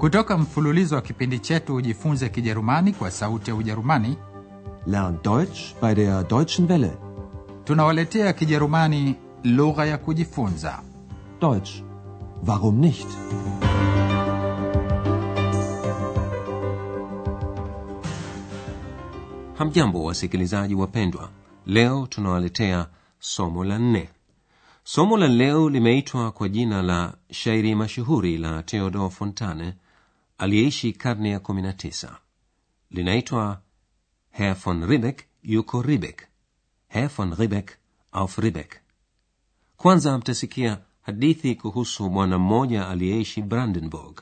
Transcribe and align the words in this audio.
Kutoka 0.00 0.38
mfululizo 0.38 0.94
wa 0.94 1.02
kipindi 1.02 1.38
chetu 1.38 1.74
Ujifunze 1.74 2.28
Kijerumani 2.28 2.92
kwa 2.92 3.10
Sauti 3.10 3.50
ya 3.50 3.56
Ujerumani, 3.56 4.16
Lern 4.86 5.18
Deutsch 5.24 5.74
bei 5.82 5.94
der 5.94 6.24
Deutschen 6.28 6.68
Welle. 6.70 6.92
tunawaletea 7.64 8.32
Kijerumani 8.32 9.14
lugha 9.44 9.86
ya 9.86 9.98
kujifunza. 9.98 10.82
Deutsch. 11.40 11.70
Warum 12.46 12.78
nicht? 12.78 13.06
Hamjambo 19.58 20.04
wasikilizaji 20.04 20.74
wapendwa, 20.74 21.28
leo 21.66 22.06
tunawaletea 22.06 22.86
somo 23.18 23.64
la 23.64 23.78
nne. 23.78 24.08
Somo 24.84 25.16
la 25.16 25.28
leo 25.28 25.70
limeitwa 25.70 26.32
kwa 26.32 26.48
jina 26.48 26.82
la 26.82 27.14
shairi 27.30 27.74
mashuhuri 27.74 28.38
la 28.38 28.62
Theodor 28.62 29.10
Fontane 29.10 29.74
aliyeishi 30.40 30.92
karne 30.92 31.30
ya 31.30 31.38
19. 31.38 32.08
Linaitwa 32.90 33.60
Herr 34.30 34.54
von 34.54 34.86
ribek 34.86 35.24
yuko 35.42 35.82
ribek 35.82 36.28
Herr 36.88 37.08
von 37.16 37.34
ribek 37.34 37.78
auf 38.12 38.38
ribek 38.38 38.80
Kwanza 39.76 40.18
mtasikia 40.18 40.78
hadithi 41.02 41.54
kuhusu 41.54 42.08
bwana 42.10 42.38
mmoja 42.38 42.88
aliyeishi 42.88 43.42
Brandenburg. 43.42 44.20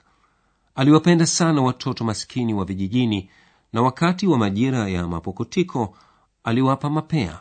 Aliwapenda 0.74 1.26
sana 1.26 1.62
watoto 1.62 2.04
maskini 2.04 2.54
wa 2.54 2.64
vijijini, 2.64 3.30
na 3.72 3.82
wakati 3.82 4.26
wa 4.26 4.38
majira 4.38 4.88
ya 4.88 5.08
mapokotiko 5.08 5.96
aliwapa 6.44 6.90
mapea 6.90 7.40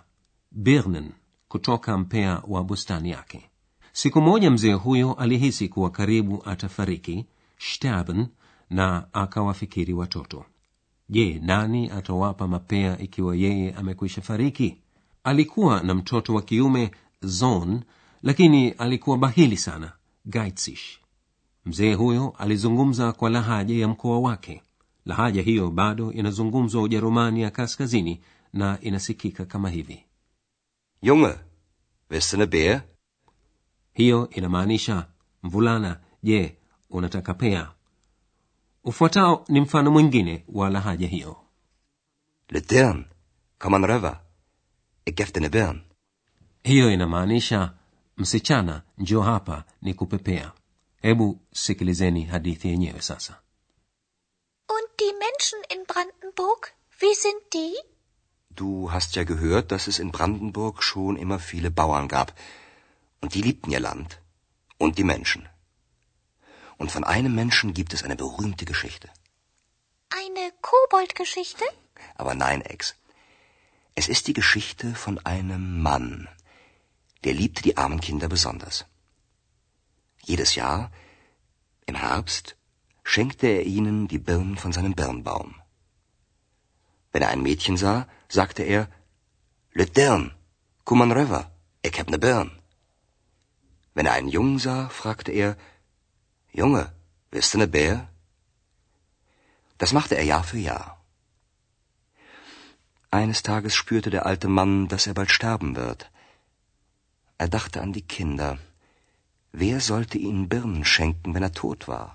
birnen 0.51 1.11
kutoka 1.47 1.97
mpea 1.97 2.41
wa 2.47 2.63
bustani 2.63 3.09
yake. 3.09 3.49
Siku 3.91 4.21
moja 4.21 4.51
mzee 4.51 4.73
huyo 4.73 5.13
alihisi 5.13 5.69
kuwa 5.69 5.89
karibu 5.91 6.41
atafariki 6.45 7.25
sterben, 7.57 8.27
na 8.69 9.13
akawafikiri 9.13 9.93
watoto, 9.93 10.45
je, 11.09 11.39
nani 11.43 11.89
atawapa 11.91 12.47
mapea 12.47 12.99
ikiwa 12.99 13.35
yeye 13.35 13.73
amekwisha 13.73 14.21
fariki? 14.21 14.77
Alikuwa 15.23 15.83
na 15.83 15.93
mtoto 15.95 16.33
wa 16.33 16.41
kiume 16.41 16.91
zon 17.21 17.81
lakini 18.23 18.69
alikuwa 18.69 19.17
bahili 19.17 19.57
sana 19.57 19.91
gaitsish 20.25 20.99
Mzee 21.65 21.93
huyo 21.93 22.33
alizungumza 22.37 23.11
kwa 23.13 23.29
lahaja 23.29 23.75
ya 23.75 23.87
mkoa 23.87 24.19
wake. 24.19 24.63
Lahaja 25.05 25.41
hiyo 25.41 25.71
bado 25.71 26.11
inazungumzwa 26.11 26.81
Ujerumani 26.81 27.41
ya 27.41 27.51
kaskazini 27.51 28.21
na 28.53 28.77
inasikika 28.81 29.45
kama 29.45 29.69
hivi. 29.69 30.03
Junge, 31.03 31.35
willst 32.09 32.35
du 32.37 32.45
ne? 32.57 32.81
Hiyo 33.93 34.29
inamaanisha 34.29 35.07
mvulana, 35.43 35.99
je, 36.23 36.57
unataka 36.89 37.33
pea? 37.33 37.71
Ufuatao 38.87 39.45
ni 39.47 39.61
mfano 39.61 39.91
mwingine 39.91 40.43
wa 40.47 40.69
lahaja 40.69 41.07
hiyo. 41.07 41.37
Le 42.49 42.61
Dirn, 42.61 43.05
komm 43.59 43.73
an 43.73 43.85
röver. 43.85 44.19
Ich 45.05 45.15
gef 45.15 45.31
dir 45.33 45.41
ne 45.41 45.49
Birn. 45.49 45.81
Hiyo 46.63 46.91
inamaanisha 46.91 47.73
msichana, 48.17 48.81
njoo 48.97 49.21
hapa 49.21 49.63
ni 49.81 49.93
kupepea. 49.93 50.51
Hebu 51.01 51.39
sikilizeni 51.53 52.25
hadithi 52.25 52.67
yenyewe 52.67 53.01
sasa. 53.01 53.41
Und 54.69 54.99
die 54.99 55.13
Menschen 55.13 55.59
in 55.69 55.85
Brandenburg, 55.85 56.67
wie 57.01 57.15
sind 57.15 57.41
die? 57.53 57.75
Du 58.51 58.91
hast 58.91 59.15
ja 59.15 59.23
gehört, 59.23 59.71
dass 59.71 59.87
es 59.87 59.99
in 59.99 60.11
Brandenburg 60.11 60.83
schon 60.83 61.17
immer 61.17 61.39
viele 61.39 61.71
Bauern 61.71 62.07
gab. 62.07 62.31
Und 63.21 63.33
die 63.33 63.41
liebten 63.41 63.71
ihr 63.71 63.79
Land. 63.81 64.19
Und 64.77 64.97
die 64.97 65.03
Menschen. 65.03 65.49
Und 66.77 66.91
von 66.91 67.03
einem 67.03 67.33
Menschen 67.33 67.73
gibt 67.73 67.93
es 67.93 68.03
eine 68.03 68.15
berühmte 68.15 68.65
Geschichte. 68.65 69.09
Eine 70.09 70.51
Koboldgeschichte? 70.61 71.65
Aber 72.15 72.35
nein, 72.35 72.61
Ex. 72.61 72.95
Es 73.95 74.07
ist 74.07 74.27
die 74.27 74.33
Geschichte 74.33 74.93
von 74.93 75.17
einem 75.25 75.81
Mann. 75.81 76.27
Der 77.23 77.33
liebte 77.33 77.63
die 77.63 77.77
armen 77.77 77.99
Kinder 77.99 78.27
besonders. 78.27 78.85
Jedes 80.21 80.55
Jahr, 80.55 80.91
im 81.87 81.95
Herbst, 81.95 82.55
schenkte 83.03 83.47
er 83.47 83.65
ihnen 83.65 84.07
die 84.07 84.19
Birnen 84.19 84.57
von 84.57 84.71
seinem 84.71 84.93
Birnbaum. 84.93 85.55
Wenn 87.11 87.23
er 87.23 87.29
ein 87.29 87.41
Mädchen 87.41 87.77
sah, 87.77 88.07
sagte 88.29 88.63
er, 88.63 88.89
Le 89.71 89.85
Dirn, 89.85 90.35
komm 90.83 91.01
an 91.01 91.11
röver, 91.11 91.51
ich 91.81 91.97
hab 91.99 92.09
ne 92.09 92.19
Birn. 92.19 92.51
Wenn 93.93 94.05
er 94.05 94.13
einen 94.13 94.27
Jungen 94.27 94.59
sah, 94.59 94.89
fragte 94.89 95.31
er, 95.31 95.57
Junge, 96.59 96.85
willst 97.29 97.53
du 97.53 97.59
ne 97.59 97.67
Bär? 97.67 98.09
Das 99.77 99.93
machte 99.97 100.15
er 100.15 100.23
Jahr 100.23 100.43
für 100.43 100.57
Jahr. 100.57 100.87
Eines 103.11 103.43
Tages 103.43 103.75
spürte 103.75 104.09
der 104.09 104.25
alte 104.25 104.47
Mann, 104.47 104.87
dass 104.87 105.05
er 105.05 105.13
bald 105.13 105.29
sterben 105.29 105.75
wird. 105.75 106.09
Er 107.37 107.47
dachte 107.47 107.81
an 107.81 107.93
die 107.93 108.07
Kinder. 108.15 108.57
Wer 109.51 109.79
sollte 109.81 110.17
ihnen 110.17 110.49
Birnen 110.49 110.83
schenken, 110.83 111.35
wenn 111.35 111.43
er 111.43 111.53
tot 111.53 111.87
war? 111.87 112.09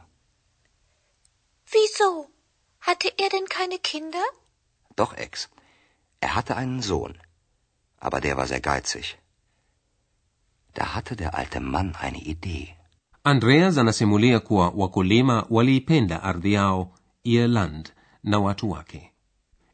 Wieso? 1.76 2.28
Hatte 2.81 3.12
er 3.22 3.28
denn 3.28 3.47
keine 3.58 3.78
Kinder? 3.78 4.25
Doch, 4.97 5.12
Ex. 5.14 5.48
Er 6.19 6.34
hatte 6.34 6.56
einen 6.56 6.82
Sohn. 6.82 7.16
Aber 8.00 8.20
der 8.20 8.36
war 8.36 8.48
sehr 8.48 8.60
geizig. 8.60 9.19
Da 10.75 10.94
hatte 10.94 11.14
der 11.14 11.36
alte 11.36 11.60
Mann 11.60 11.94
eine 11.94 12.22
Idee. 12.34 12.76
Andreas 13.24 13.78
anasimulia 13.78 14.40
kuwa 14.40 14.68
wakulima 14.76 15.46
waliipenda 15.50 16.22
ardhi 16.22 16.52
yao 16.52 16.94
Irland 17.24 17.92
na 18.22 18.38
watu 18.38 18.70
wake. 18.70 19.12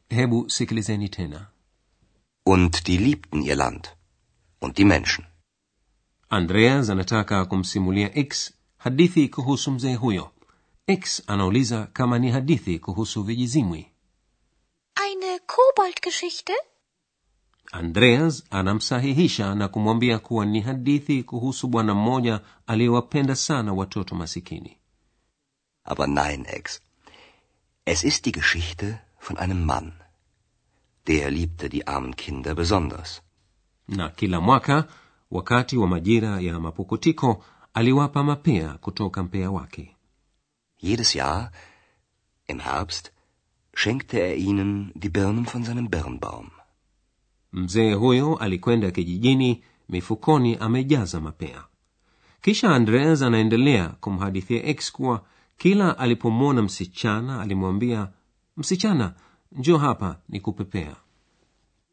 Hebu 0.09 0.49
sikilizeni 0.49 1.09
tena. 1.09 1.47
Und 2.45 2.83
die 2.85 2.97
liebten 2.97 3.41
ihr 3.41 3.55
Land. 3.55 3.89
Und 4.61 4.75
die 4.77 4.85
Menschen. 4.85 5.25
Andreas 6.29 6.89
anataka 6.89 7.45
kumsimulia 7.45 8.15
X 8.17 8.53
hadithi 8.77 9.29
kuhusu 9.29 9.71
mzee 9.71 9.95
huyo. 9.95 10.31
X 10.87 11.23
anauliza 11.27 11.85
kama 11.93 12.19
ni 12.19 12.31
hadithi 12.31 12.79
kuhusu 12.79 13.23
vijizimwi. 13.23 13.91
Eine 15.05 15.39
Koboldgeschichte? 15.39 16.53
Andreas 17.71 18.43
anamsahihisha 18.49 19.55
na 19.55 19.67
kumwambia 19.67 20.19
kuwa 20.19 20.45
ni 20.45 20.61
hadithi 20.61 21.23
kuhusu 21.23 21.67
bwana 21.67 21.93
mmoja 21.93 22.41
aliyewapenda 22.67 23.35
sana 23.35 23.73
watoto 23.73 24.15
masikini. 24.15 24.77
Aber 25.83 26.07
nein, 26.07 26.45
Ex. 26.47 26.81
Es 27.85 28.03
ist 28.03 28.25
die 28.25 28.31
Geschichte 28.31 28.99
von 29.19 29.37
einem 29.37 29.65
Mann. 29.65 29.93
Der 31.07 31.31
liebte 31.31 31.69
die 31.69 31.87
armen 31.87 32.15
Kinder 32.15 32.55
besonders. 32.55 33.21
Na 33.87 34.09
kila 34.09 34.41
mwaka 34.41 34.87
wakati 35.31 35.77
wa 35.77 35.87
majira 35.87 36.39
ya 36.39 36.59
mapukutiko 36.59 37.43
aliwapa 37.73 38.23
mapea 38.23 38.73
kutoka 38.73 39.23
mpea 39.23 39.51
wake. 39.51 39.95
Jedes 40.81 41.15
Jahr, 41.15 41.51
im 42.47 42.59
Herbst, 42.59 43.11
schenkte 43.75 44.19
er 44.19 44.35
ihnen 44.37 44.91
die 44.95 45.09
Birnen 45.09 45.45
von 45.45 45.63
seinem 45.63 45.89
Birnbaum. 45.89 46.49
Mzee 47.53 47.93
huyo 47.93 48.35
alikwenda 48.35 48.91
kijijini, 48.91 49.63
mifukoni 49.89 50.55
amejaza 50.57 51.19
mapea. 51.19 51.63
Kisha 52.41 52.75
Andreas 52.75 53.21
anaendelea 53.21 53.89
kumhadithia 53.89 54.65
X 54.65 54.91
kuwa 54.91 55.23
kila 55.57 55.97
alipomwona 55.97 56.61
msichana 56.61 57.41
alimwambia, 57.41 58.07
msichana, 58.57 59.13
njo 59.51 59.77
hapa 59.77 60.19
ni 60.29 60.39
kupepea. 60.39 60.95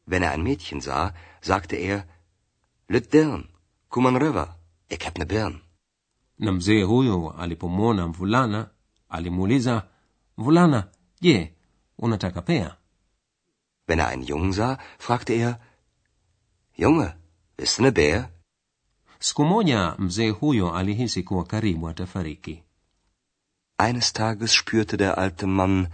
Wenn 0.07 0.23
er 0.23 0.31
ein 0.31 0.41
Mädchen 0.43 0.79
sah, 0.81 1.13
sagte 1.41 1.83
er, 1.83 2.05
Le 2.89 2.99
kuman 3.89 4.19
komm 4.19 4.45
ik 4.89 5.01
heb 5.03 5.17
ne 5.17 5.25
Birn. 5.25 5.59
Na 6.39 6.51
mzee 6.51 6.83
huyo 6.83 7.29
alipomwona 7.37 8.07
mvulana 8.07 8.69
alimuuliza, 9.09 9.87
mvulana, 10.37 10.87
je, 11.21 11.53
unataka 11.97 12.41
pea? 12.41 12.75
Wenn 13.87 13.99
er 13.99 14.07
einen 14.07 14.23
Jungen 14.23 14.53
sah, 14.53 14.77
fragte 14.99 15.33
er, 15.33 15.59
Junge, 16.75 17.15
du 17.57 17.81
ne 17.81 17.91
Bär? 17.91 18.29
Siku 19.19 19.45
moja 19.45 19.95
mzee 19.97 20.29
huyo 20.29 20.75
alihisi 20.75 21.23
kuwa 21.23 21.43
karibu 21.43 21.89
atafariki. 21.89 22.63
Eines 23.77 24.13
Tages 24.13 24.53
spürte 24.53 24.97
der 24.97 25.17
alte 25.17 25.47
Mann, 25.47 25.87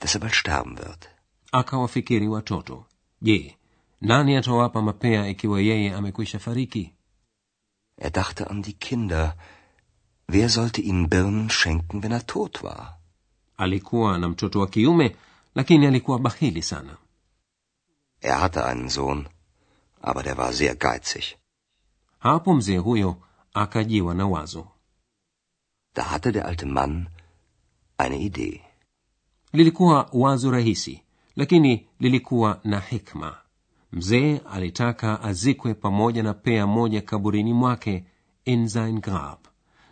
dass 0.00 0.14
er 0.14 0.20
bald 0.20 0.34
sterben 0.34 0.78
wird. 0.78 1.08
Akawafikiri 1.52 2.28
watoto, 2.28 2.86
je, 3.20 3.56
nani 4.00 4.36
atawapa 4.36 4.82
mapea 4.82 5.28
ikiwa 5.28 5.60
yeye 5.60 5.94
amekwisha 5.94 6.38
fariki? 6.38 6.94
Er 7.96 8.10
dachte 8.10 8.50
an 8.50 8.62
die 8.62 8.72
Kinder. 8.72 9.36
Wer 10.26 10.48
sollte 10.48 10.80
ihnen 10.80 11.08
Birnen 11.08 11.50
schenken, 11.50 12.02
wenn 12.02 12.12
er 12.12 12.26
tot 12.26 12.62
war? 12.62 12.98
Alikuwa 13.56 14.18
na 14.18 14.28
mtoto 14.28 14.60
wa 14.60 14.66
kiume, 14.66 15.16
lakini 15.54 15.86
alikuwa 15.86 16.18
bahili 16.18 16.62
sana. 16.62 16.96
Er 18.20 18.38
hatte 18.40 18.64
einen 18.64 18.88
Sohn, 18.88 19.26
aber 20.02 20.22
der 20.22 20.38
war 20.38 20.52
sehr 20.52 20.74
geizig. 20.74 21.24
Hapo 22.18 22.54
mzee 22.54 22.76
huyo 22.76 23.16
akajiwa 23.54 24.14
na 24.14 24.26
wazo. 24.26 24.68
Da 25.94 26.02
hatte 26.02 26.32
der 26.32 26.46
alte 26.46 26.66
Mann 26.66 27.06
Eine 27.98 28.18
Idee. 28.18 28.60
lilikuwa 29.52 30.08
wazo 30.12 30.50
rahisi 30.50 31.02
lakini 31.36 31.86
lilikuwa 32.00 32.60
na 32.64 32.80
hikma 32.80 33.36
mzee 33.92 34.38
alitaka 34.50 35.22
azikwe 35.22 35.74
pamoja 35.74 36.22
na 36.22 36.34
pea 36.34 36.66
moja 36.66 37.00
kaburini 37.02 37.52
mwake 37.52 38.04
in 38.44 38.68
sein 38.68 39.00
grab 39.00 39.38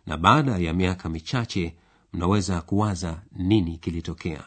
na 0.07 0.17
baada 0.17 0.59
ya 0.59 0.73
miaka 0.75 1.09
michache 1.09 1.77
mnaweza 2.13 2.61
kuwaza 2.63 3.23
nini 3.33 3.79
kilitokea 3.79 4.45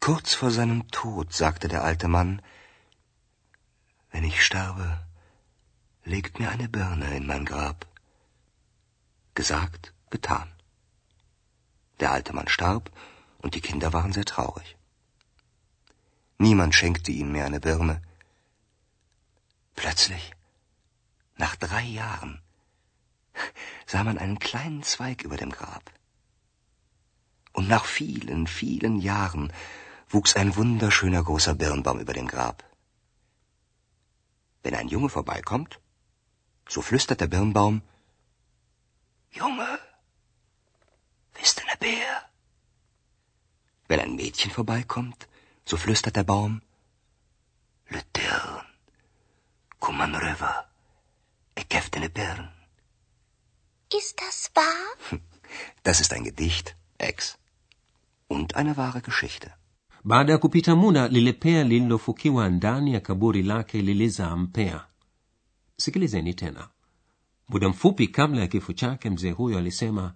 Kurz 0.00 0.32
vor 0.32 0.50
seinem 0.50 0.88
Tod 0.90 1.34
sagte 1.34 1.68
der 1.68 1.84
alte 1.84 2.08
Mann, 2.08 2.40
wenn 4.10 4.24
ich 4.24 4.42
sterbe, 4.42 5.06
legt 6.02 6.38
mir 6.38 6.50
eine 6.50 6.70
Birne 6.70 7.14
in 7.14 7.26
mein 7.26 7.44
Grab. 7.44 7.86
Gesagt, 9.34 9.92
getan. 10.08 10.50
Der 12.00 12.12
alte 12.12 12.32
Mann 12.32 12.48
starb 12.48 12.90
und 13.42 13.54
die 13.54 13.60
Kinder 13.60 13.92
waren 13.92 14.14
sehr 14.14 14.24
traurig. 14.24 14.76
Niemand 16.38 16.74
schenkte 16.74 17.12
ihnen 17.12 17.32
mehr 17.32 17.44
eine 17.44 17.60
Birne. 17.60 18.00
Plötzlich, 19.74 20.34
nach 21.36 21.56
drei 21.56 21.82
Jahren, 21.82 22.40
sah 23.86 24.02
man 24.02 24.16
einen 24.16 24.38
kleinen 24.38 24.82
Zweig 24.82 25.24
über 25.24 25.36
dem 25.36 25.50
Grab. 25.50 25.91
Und 27.62 27.68
nach 27.68 27.84
vielen, 27.84 28.48
vielen 28.48 28.96
Jahren 28.98 29.52
wuchs 30.08 30.34
ein 30.34 30.56
wunderschöner 30.56 31.22
großer 31.22 31.54
Birnbaum 31.54 32.00
über 32.00 32.12
dem 32.12 32.26
Grab. 32.26 32.64
Wenn 34.64 34.74
ein 34.74 34.88
Junge 34.88 35.08
vorbeikommt, 35.08 35.78
so 36.68 36.82
flüstert 36.82 37.20
der 37.20 37.28
Birnbaum, 37.28 37.82
Junge, 39.30 39.78
bist 41.34 41.60
du 41.60 41.64
ne 41.66 41.76
Bär? 41.78 42.16
Wenn 43.86 44.00
ein 44.00 44.16
Mädchen 44.16 44.50
vorbeikommt, 44.50 45.28
so 45.64 45.76
flüstert 45.76 46.16
der 46.16 46.24
Baum, 46.24 46.62
Le 47.90 48.02
Dirn, 48.16 48.66
Kuman 49.78 50.16
River, 50.16 50.68
ich 51.54 51.68
hef 51.72 51.92
ne 51.92 52.10
Birn. 52.10 52.50
Ist 54.00 54.20
das 54.20 54.50
wahr? 54.56 55.20
Das 55.84 56.00
ist 56.00 56.12
ein 56.12 56.24
Gedicht, 56.24 56.74
Ex. 56.98 57.38
Und 58.32 58.56
eine 58.56 58.76
wahre 58.76 59.00
Geschichte. 59.00 59.50
baada 60.04 60.32
ya 60.32 60.38
kupita 60.38 60.76
muda 60.76 61.08
lile 61.08 61.32
pea 61.32 61.64
lililofukiwa 61.64 62.48
ndani 62.48 62.94
ya 62.94 63.00
kaburi 63.00 63.42
lake 63.42 63.82
lilizaa 63.82 64.36
mpea 64.36 64.86
sikilizeni 65.76 66.34
tena 66.34 66.68
muda 67.48 67.68
mfupi 67.68 68.08
kabla 68.08 68.40
ya 68.40 68.46
kifo 68.46 68.72
chake 68.72 69.10
mzee 69.10 69.30
huyo 69.30 69.58
alisema 69.58 70.14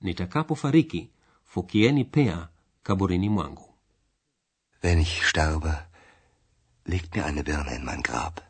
nitakapofariki 0.00 1.10
fukieni 1.44 2.04
pea 2.04 2.48
kaburini 2.82 3.28
mwangu 3.28 3.74
Wenn 4.82 4.98
ich 5.00 5.22
sterbe, 5.28 5.74
legt 6.86 7.16
mir 7.16 7.24
eine 7.26 7.42
Birne 7.42 7.76
in 7.76 7.84
mein 7.84 8.02
Grab. 8.02 8.40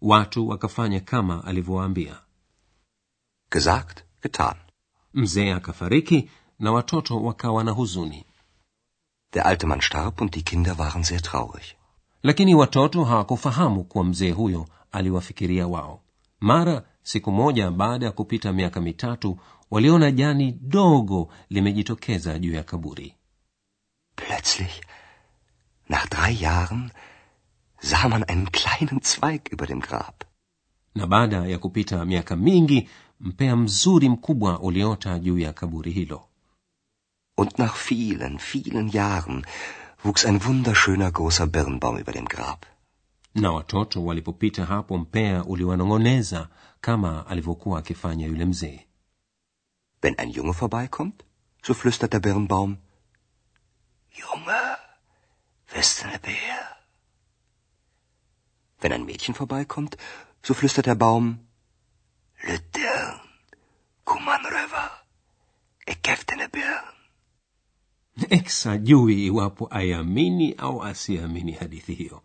watu 0.00 0.48
wakafanya 0.48 1.00
kama 1.00 1.44
alivyowaambia 1.44 2.16
Gesagt, 3.50 4.04
getan. 4.22 4.56
mzee 5.14 5.52
akafariki 5.52 6.30
na 6.58 6.72
watoto 6.72 7.22
wakawa 7.22 7.64
na 7.64 7.70
huzuni 7.70 8.26
Der 9.34 9.46
alte 9.46 9.66
Mann 9.66 9.80
starb 9.80 10.20
und 10.20 10.34
die 10.34 10.42
Kinder 10.42 10.78
waren 10.78 11.04
sehr 11.04 11.20
traurig. 11.22 11.76
lakini 12.22 12.54
watoto 12.54 13.04
hawakufahamu 13.04 13.84
kuwa 13.84 14.04
mzee 14.04 14.30
huyo 14.30 14.66
aliwafikiria 14.92 15.66
wao 15.66 16.00
mara 16.40 16.82
siku 17.02 17.32
moja 17.32 17.70
baada 17.70 18.06
ya 18.06 18.12
kupita 18.12 18.52
miaka 18.52 18.80
mitatu 18.80 19.38
waliona 19.70 20.10
jani 20.10 20.52
dogo 20.52 21.32
limejitokeza 21.50 22.38
juu 22.38 22.52
ya 22.52 22.62
kaburi 22.62 23.14
Plötzlich, 24.16 24.80
nach 25.88 26.06
drei 26.08 26.30
Jahren, 26.42 26.90
sah 27.80 28.08
man 28.08 28.24
einen 28.24 28.46
kleinen 28.52 29.00
Zweig 29.00 29.52
über 29.52 29.66
dem 29.66 29.80
Grab. 29.80 30.24
na 30.94 31.06
baada 31.06 31.46
ya 31.46 31.58
kupita 31.58 32.04
miaka 32.04 32.36
mingi 32.36 32.88
mpea 33.20 33.56
mzuri 33.56 34.08
mkubwa 34.08 34.60
uliota 34.60 35.18
juu 35.18 35.38
ya 35.38 35.52
kaburi 35.52 35.92
hilo 35.92 36.22
Und 37.34 37.58
nach 37.58 37.76
vielen, 37.76 38.38
vielen 38.38 38.88
Jahren 38.88 39.46
wuchs 40.02 40.24
ein 40.26 40.44
wunderschöner 40.44 41.10
großer 41.10 41.46
Birnbaum 41.46 41.98
über 41.98 42.12
dem 42.12 42.26
Grab. 42.26 42.66
na 43.34 43.50
watoto 43.54 44.04
walipopita 44.04 44.64
hapo 44.66 44.98
mpea 44.98 45.44
uliwanong'oneza 45.44 46.48
kama 46.80 47.26
alivyokuwa 47.26 47.78
akifanya 47.78 48.26
yule 48.26 48.44
mzee 48.44 48.86
Wenn 50.02 50.18
ein 50.18 50.30
Junge 50.30 50.52
vorbeikommt, 50.52 51.24
so 51.62 51.74
flüstert 51.74 52.12
der 52.12 52.20
Birnbaum, 52.20 52.76
Junge, 54.10 54.62
bist 55.72 56.02
du 56.02 56.08
ne 56.08 56.18
Bär? 56.18 56.76
Wenn 58.80 58.92
ein 58.92 59.06
Mädchen 59.06 59.34
vorbeikommt, 59.34 59.96
so 60.42 60.54
flüstert 60.54 60.86
der 60.86 60.96
Baum, 60.96 61.38
Le 62.42 62.58
Dirn, 62.74 63.20
Kuman 64.04 64.44
River, 64.44 64.90
ich 65.86 65.98
ne 66.36 66.48
Birn. 66.48 66.91
X 68.30 68.64
hajui 68.64 69.26
iwapo 69.26 69.68
aiamini 69.70 70.54
au 70.58 70.82
asiamini 70.84 71.52
hadithi 71.52 71.94
hiyo 71.94 72.22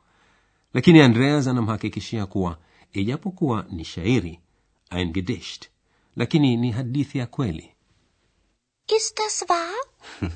lakini 0.74 1.02
andreas 1.02 1.48
anamhakikishia 1.48 2.26
kuwa 2.26 2.58
ijapokuwa 2.94 3.66
ni 3.72 3.86
shairi 3.86 4.40
ein 4.90 5.12
gedicht 5.12 5.66
lakini 6.16 6.58
ni 6.58 6.72
hadithi 6.72 7.18
ya 7.18 7.26
kweli 7.28 7.72
Ist 8.98 9.18
das 9.18 9.46
wahr? 9.50 9.76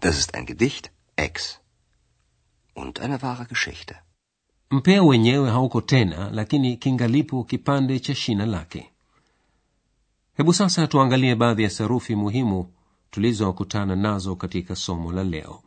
Das 0.00 0.18
ist 0.18 0.34
ein 0.34 0.44
Gedicht, 0.44 0.90
Ex. 1.16 1.60
Und 2.74 3.00
eine 3.00 3.22
wahre 3.22 3.46
Geschichte. 3.46 3.96
mpea 4.70 5.02
wenyewe 5.02 5.50
hauko 5.50 5.80
tena 5.80 6.30
lakini 6.30 6.76
kingalipo 6.76 7.44
kipande 7.44 8.00
cha 8.00 8.14
shina 8.14 8.46
lake 8.46 8.90
hebu 10.36 10.54
sasa 10.54 10.86
tuangalie 10.86 11.34
baadhi 11.34 11.62
ya 11.62 11.70
sarufi 11.70 12.14
muhimu 12.14 12.73
tulizokutana 13.14 13.96
nazo 13.96 14.36
katika 14.36 14.76
somo 14.76 15.12
la 15.12 15.24
leo. 15.24 15.62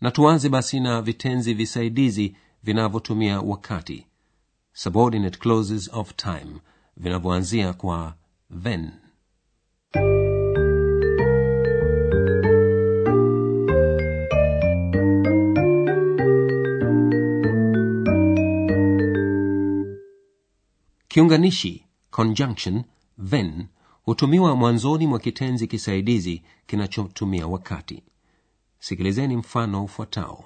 Na 0.00 0.10
tuanze 0.10 0.48
basi 0.48 0.80
na 0.80 1.02
vitenzi 1.02 1.54
visaidizi 1.54 2.36
vinavyotumia 2.62 3.40
wakati 3.40 4.06
subordinate 4.72 5.38
clauses 5.38 5.90
of 5.92 6.14
time 6.16 6.60
vinavyoanzia 6.96 7.72
kwa 7.72 8.14
then. 8.62 8.90
Kiunganishi 21.08 21.84
conjunction 22.10 22.84
then 23.30 23.66
hutumiwa 24.04 24.56
mwanzoni 24.56 25.06
mwa 25.06 25.18
kitenzi 25.18 25.66
kisaidizi 25.66 26.42
kinachotumia 26.66 27.46
wakati. 27.46 28.02
Sikilizeni 28.78 29.36
mfano 29.36 29.84
ufuatao. 29.84 30.44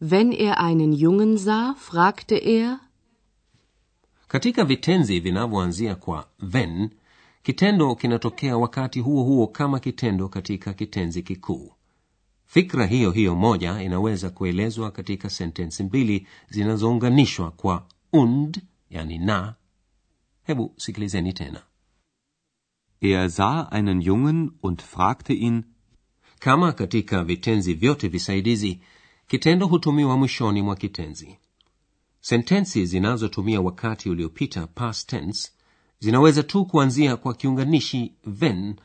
Wenn 0.00 0.32
er 0.32 0.56
einen 0.58 0.94
Jungen 0.94 1.38
sah, 1.38 1.74
fragte 1.76 2.36
er, 2.38 2.78
katika 4.28 4.64
vitenzi 4.64 5.20
vinavyoanzia 5.20 5.94
kwa 5.94 6.28
wenn, 6.52 6.90
kitendo 7.42 7.94
kinatokea 7.94 8.56
wakati 8.56 9.00
huo 9.00 9.22
huo 9.24 9.46
kama 9.46 9.80
kitendo 9.80 10.28
katika 10.28 10.72
kitenzi 10.74 11.22
kikuu. 11.22 11.72
Fikra 12.46 12.86
hiyo 12.86 13.10
hiyo 13.10 13.34
moja 13.34 13.82
inaweza 13.82 14.30
kuelezwa 14.30 14.90
katika 14.90 15.30
sentensi 15.30 15.82
mbili 15.82 16.26
zinazounganishwa 16.50 17.50
kwa 17.50 17.86
und 18.12 18.60
yani 18.90 19.18
na. 19.18 19.54
Hebu 20.42 20.74
sikilizeni 20.76 21.32
tena 21.32 21.62
Er 23.00 23.28
sah 23.30 23.68
einen 23.72 24.00
Jungen 24.00 24.50
und 24.60 24.82
fragte 24.82 25.32
ihn, 25.32 25.64
kama 26.38 26.72
katika 26.72 27.24
vitenzi 27.24 27.74
vyote 27.74 28.08
visaidizi 28.08 28.80
kitendo 29.28 29.66
hutumiwa 29.66 30.16
mwishoni 30.16 30.62
mwa 30.62 30.76
kitenzi. 30.76 31.38
Sentensi 32.20 32.86
zinazotumia 32.86 33.60
wakati 33.60 34.10
uliopita 34.10 34.66
past 34.66 35.08
tense 35.10 35.50
zinaweza 35.98 36.42
tu 36.42 36.64
kuanzia 36.64 37.16
kwa 37.16 37.34
kiunganishi 37.34 38.12
then 38.38 38.76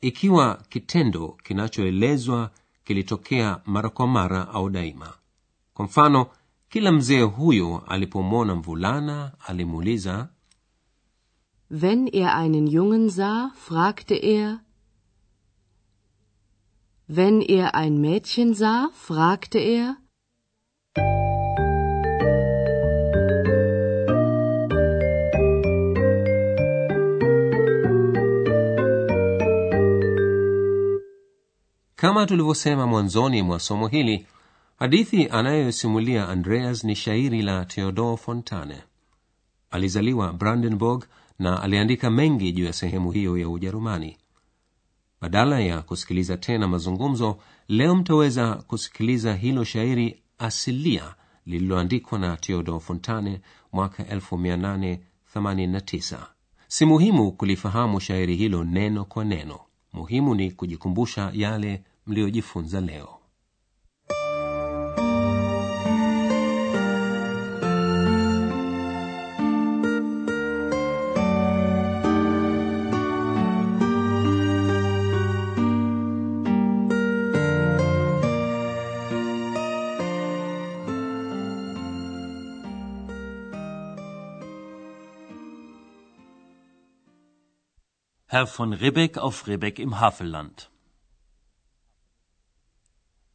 ikiwa 0.00 0.62
kitendo 0.68 1.28
kinachoelezwa 1.44 2.50
kilitokea 2.84 3.60
mara 3.66 3.88
kwa 3.88 4.06
mara 4.06 4.48
au 4.48 4.70
daima. 4.70 5.14
Kwa 5.74 5.84
mfano 5.84 6.26
kila 6.68 6.92
mzee 6.92 7.22
huyo 7.22 7.82
alipomwona 7.86 8.54
mvulana 8.54 9.32
alimuuliza 9.46 10.28
wenn 11.68 12.06
er 12.06 12.34
einen 12.34 12.66
Jungen 12.66 13.10
sah, 13.10 13.50
fragte 13.54 14.14
er, 14.14 14.60
wenn 17.06 17.42
er 17.42 17.74
ein 17.74 18.00
Mädchen 18.00 18.54
sah, 18.54 18.88
fragte 18.94 19.58
er, 19.58 19.96
kama 31.96 32.26
tulivyosema 32.26 32.86
mwanzoni 32.86 33.42
mwa 33.42 33.60
somo 33.60 33.86
hili 33.88 34.26
hadithi 34.78 35.28
anayosimulia 35.28 36.28
andreas 36.28 36.84
ni 36.84 36.96
shairi 36.96 37.42
la 37.42 37.64
theodor 37.64 38.16
fontane 38.16 38.87
alizaliwa 39.70 40.32
brandenburg 40.32 41.04
na 41.38 41.62
aliandika 41.62 42.10
mengi 42.10 42.52
juu 42.52 42.64
ya 42.64 42.72
sehemu 42.72 43.12
hiyo 43.12 43.38
ya 43.38 43.48
ujerumani. 43.48 44.16
Badala 45.20 45.60
ya 45.60 45.82
kusikiliza 45.82 46.36
tena 46.36 46.68
mazungumzo 46.68 47.38
leo 47.68 47.94
mtaweza 47.96 48.54
kusikiliza 48.54 49.34
hilo 49.34 49.64
shairi 49.64 50.22
asilia 50.38 51.14
lililoandikwa 51.46 52.18
na 52.18 52.36
theodor 52.36 52.80
fontane 52.80 53.40
mwaka 53.72 54.02
1889 54.02 56.18
si 56.68 56.84
muhimu 56.84 57.32
kulifahamu 57.32 58.00
shairi 58.00 58.36
hilo 58.36 58.64
neno 58.64 59.04
kwa 59.04 59.24
neno. 59.24 59.60
Muhimu 59.92 60.34
ni 60.34 60.50
kujikumbusha 60.50 61.30
yale 61.34 61.82
mliyojifunza 62.06 62.80
leo 62.80 63.17
Herr 88.38 88.46
von 88.46 88.72
Ribbeck 88.72 89.18
auf 89.18 89.48
Ribbeck 89.48 89.80
im 89.80 89.98
Havelland. 89.98 90.70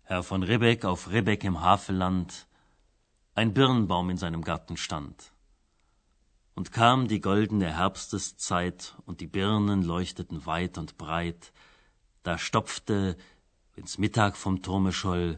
Herr 0.04 0.24
von 0.24 0.44
Ribbeck 0.44 0.86
auf 0.86 1.12
Ribbeck 1.12 1.44
im 1.44 1.60
Havelland, 1.60 2.48
ein 3.36 3.54
Birnbaum 3.54 4.10
in 4.10 4.16
seinem 4.16 4.44
Garten 4.46 4.78
stand. 4.78 5.34
Und 6.56 6.72
kam 6.72 7.10
die 7.10 7.20
goldene 7.20 7.76
Herbsteszeit, 7.76 8.96
und 9.06 9.20
die 9.20 9.28
Birnen 9.28 9.84
leuchteten 9.84 10.46
weit 10.46 10.78
und 10.78 10.98
breit, 10.98 11.52
da 12.24 12.38
stopfte, 12.38 13.18
wenn's 13.76 13.98
Mittag 13.98 14.38
vom 14.38 14.62
Turme 14.62 14.94
scholl, 14.94 15.38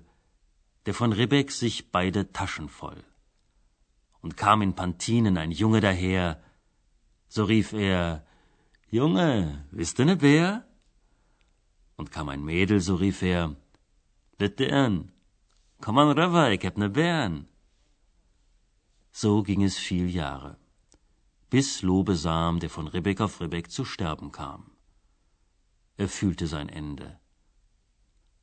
der 0.85 0.93
von 0.93 1.11
Ribbeck 1.11 1.49
sich 1.49 1.91
beide 1.91 2.31
Taschen 2.31 2.69
voll. 2.69 3.03
Und 4.21 4.37
kam 4.37 4.61
in 4.61 4.75
Pantinen 4.75 5.39
ein 5.39 5.49
Junge 5.49 5.81
daher, 5.81 6.39
so 7.27 7.45
rief 7.45 7.73
er, 7.73 8.27
Junge, 8.95 9.67
bist 9.71 9.99
du 9.99 10.05
ne 10.05 10.15
Bär? 10.15 10.63
Und 11.97 12.11
kam 12.13 12.29
ein 12.29 12.45
Mädel, 12.45 12.79
so 12.79 12.95
rief 12.95 13.21
er, 13.23 13.53
Bitte 14.37 14.65
komm 15.81 15.97
an 15.97 16.17
rüber, 16.17 16.49
ich 16.51 16.65
hab 16.65 16.77
ne 16.77 16.89
Bären. 16.89 17.49
So 19.11 19.43
ging 19.43 19.63
es 19.63 19.77
viel 19.77 20.09
Jahre, 20.09 20.57
bis 21.49 21.81
Lobesam, 21.81 22.61
der 22.61 22.69
von 22.69 22.87
Ribbeck 22.87 23.19
auf 23.19 23.41
Ribbeck 23.41 23.69
zu 23.69 23.83
sterben 23.83 24.31
kam. 24.31 24.71
Er 25.97 26.07
fühlte 26.07 26.47
sein 26.47 26.69
Ende. 26.69 27.19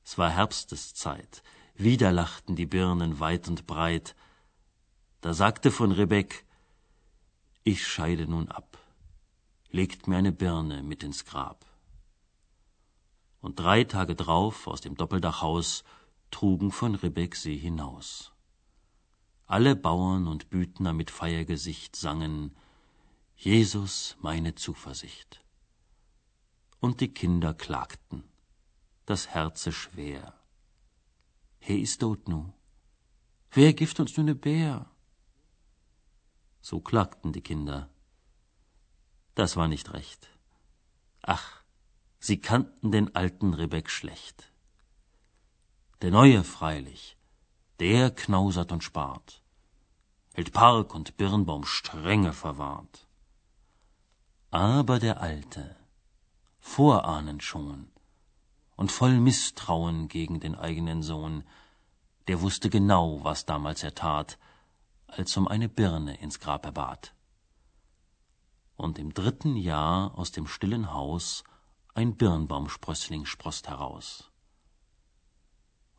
Es 0.05 0.19
war 0.19 0.29
Herbsteszeit, 0.29 1.43
wieder 1.77 2.13
lachten 2.13 2.57
die 2.57 2.67
Birnen 2.67 3.21
weit 3.21 3.49
und 3.49 3.67
breit. 3.67 4.15
Da 5.23 5.33
sagte 5.33 5.71
von 5.71 5.93
Ribbeck, 5.93 6.45
ich 7.65 7.87
scheide 7.87 8.27
nun 8.27 8.51
ab 8.51 8.72
legt 9.73 10.07
mir 10.07 10.19
eine 10.19 10.33
Birne 10.33 10.83
mit 10.83 11.03
ins 11.03 11.25
Grab. 11.25 11.65
Und 13.41 13.59
drei 13.59 13.85
Tage 13.85 14.15
drauf 14.15 14.67
aus 14.67 14.83
dem 14.83 14.95
Doppeldachhaus 14.95 15.83
trugen 16.31 16.71
von 16.71 16.95
Ribbeck 16.95 17.35
sie 17.35 17.57
hinaus. 17.57 18.33
Alle 19.47 19.75
Bauern 19.75 20.29
und 20.29 20.51
Büdner 20.51 20.93
mit 20.93 21.11
Feiergesicht 21.11 21.97
sangen 21.97 22.55
Jesus 23.35 24.17
meine 24.21 24.55
Zuversicht. 24.55 25.43
Und 26.79 27.01
die 27.01 27.13
Kinder 27.13 27.55
klagten, 27.55 28.25
das 29.07 29.29
Herze 29.29 29.73
schwer. 29.73 30.35
He 31.59 31.81
ist 31.81 32.01
tot 32.01 32.29
nu. 32.29 32.53
Wer 33.51 33.73
gift 33.73 34.01
uns 34.01 34.17
nu 34.17 34.23
ne 34.23 34.35
Bär? 34.35 34.91
So 36.61 36.81
klagten 36.81 37.33
die 37.33 37.43
Kinder 37.43 37.92
das 39.35 39.57
war 39.57 39.69
nicht 39.69 39.93
recht. 39.93 40.29
Ach, 41.23 41.63
sie 42.19 42.41
kannten 42.41 42.93
den 42.93 43.15
alten 43.15 43.55
Ribbeck 43.55 43.91
schlecht. 43.91 44.53
Der 46.03 46.11
Neue 46.11 46.45
freilich, 46.45 47.17
der 47.81 48.11
knausert 48.11 48.73
und 48.73 48.85
spart, 48.85 49.43
hält 50.35 50.53
Park 50.53 50.95
und 50.95 51.17
Birnbaum 51.17 51.65
strenge 51.65 52.33
verwahrt. 52.33 53.07
Aber 54.51 54.99
der 54.99 55.21
Alte, 55.21 55.77
vorahnend 56.59 57.43
schon 57.43 57.91
und 58.77 58.93
voll 58.93 59.19
Misstrauen 59.19 60.09
gegen 60.09 60.41
den 60.41 60.55
eigenen 60.55 61.03
Sohn, 61.03 61.45
der 62.29 62.41
wusste 62.41 62.69
genau, 62.69 63.25
was 63.25 63.47
damals 63.47 63.83
er 63.83 63.95
tat, 63.95 64.39
als 65.07 65.37
um 65.37 65.49
eine 65.49 65.69
Birne 65.69 66.17
ins 66.21 66.41
Grab 66.41 66.65
er 66.67 66.73
bat 66.73 67.15
und 68.83 68.99
im 68.99 69.15
dritten 69.15 69.57
Jahr 69.57 70.19
aus 70.19 70.33
dem 70.33 70.47
stillen 70.47 70.93
Haus 70.93 71.45
ein 71.95 72.17
Birnbaumsprössling 72.17 73.27
sproßt 73.27 73.69
heraus. 73.69 74.31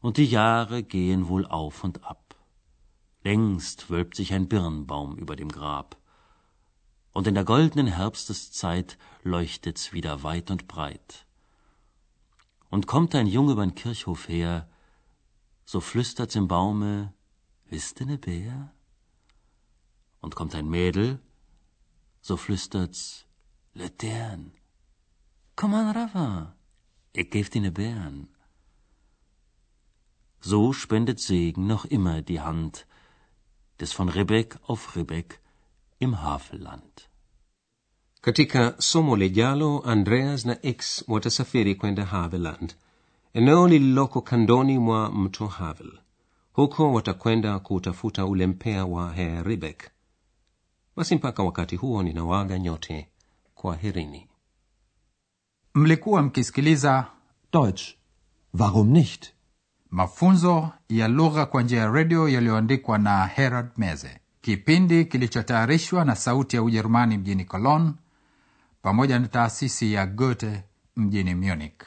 Und 0.01 0.17
die 0.17 0.25
Jahre 0.25 0.83
gehen 0.83 1.27
wohl 1.29 1.45
auf 1.45 1.83
und 1.83 2.03
ab. 2.03 2.35
Längst 3.23 3.89
wölbt 3.89 4.15
sich 4.15 4.33
ein 4.33 4.49
Birnbaum 4.49 5.15
über 5.17 5.35
dem 5.35 5.49
Grab. 5.49 5.97
Und 7.13 7.25
in 7.27 7.35
der 7.35 7.45
goldenen 7.45 7.87
Herbsteszeit 7.87 8.97
leuchtet's 9.21 9.93
wieder 9.93 10.23
weit 10.23 10.51
und 10.51 10.67
breit. 10.67 11.25
Und 12.69 12.87
kommt 12.87 13.15
ein 13.15 13.27
Junge 13.27 13.53
übern 13.53 13.75
Kirchhof 13.75 14.27
her, 14.27 14.67
so 15.63 15.79
flüstert's 15.79 16.35
im 16.35 16.47
Baume, 16.47 17.13
wisst 17.65 18.01
ne 18.01 18.17
Bär? 18.17 18.73
Und 20.19 20.35
kommt 20.35 20.55
ein 20.55 20.67
Mädel, 20.67 21.21
so 22.27 22.33
flüstert's 22.43 23.01
Letern. 23.79 24.41
Komm 25.55 25.73
an, 25.79 25.89
Rafa, 25.97 26.55
ich 27.19 27.29
geb 27.33 27.47
dir 27.51 27.61
ne 27.61 27.71
Bären. 27.71 28.19
So 30.51 30.73
spendet 30.73 31.19
Segen 31.19 31.67
noch 31.67 31.85
immer 31.85 32.21
die 32.21 32.41
Hand 32.41 32.85
des 33.79 33.91
von 33.97 34.09
Ribbeck 34.09 34.51
auf 34.67 34.95
Ribbeck 34.95 35.39
im 35.99 36.21
Havelland. 36.21 37.09
katika 38.21 38.75
somo 38.79 39.15
lijalo 39.15 39.79
andreas 39.85 40.45
na 40.45 40.55
x 40.65 41.03
watasafiri 41.07 41.75
kwenda 41.75 42.05
haveland 42.05 42.75
eneo 43.33 43.67
lililoko 43.67 44.21
kandoni 44.21 44.79
mwa 44.79 45.11
mto 45.11 45.47
havel 45.47 45.91
huko 46.53 46.93
watakwenda 46.93 47.59
kuutafuta 47.59 48.25
ule 48.25 48.47
mpea 48.47 48.85
wa 48.85 49.13
herr 49.13 49.45
ribek 49.47 49.89
basi 50.95 51.15
mpaka 51.15 51.43
wakati 51.43 51.75
huo 51.75 52.03
ninawaga 52.03 52.59
nyote 52.59 53.09
kwaherini 53.55 54.27
mlikuwa 55.75 56.21
mkisikiliza 56.23 57.05
Deutsch. 57.53 57.83
Warum 58.59 58.87
nicht? 58.89 59.33
mafunzo 59.89 60.69
ya 60.89 61.07
lugha 61.07 61.45
kwa 61.45 61.61
njia 61.63 61.79
ya 61.79 61.91
redio 61.91 62.29
yaliyoandikwa 62.29 62.97
na 62.97 63.25
herald 63.27 63.69
meze 63.77 64.19
kipindi 64.41 65.05
kilichotayarishwa 65.05 66.05
na 66.05 66.15
sauti 66.15 66.55
ya 66.55 66.63
ujerumani 66.63 67.17
mjini 67.17 67.45
cologne 67.45 67.91
pamoja 68.81 69.19
na 69.19 69.27
taasisi 69.27 69.93
ya 69.93 70.05
goethe 70.05 70.63
mjini 70.95 71.35
munich 71.35 71.81